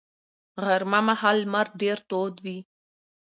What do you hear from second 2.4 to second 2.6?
وي